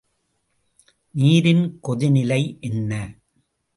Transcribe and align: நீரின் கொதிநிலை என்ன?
நீரின் 1.15 1.79
கொதிநிலை 1.83 2.59
என்ன? 2.59 2.91